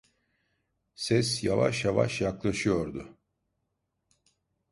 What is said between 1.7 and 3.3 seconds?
yavaş yaklaşıyordu.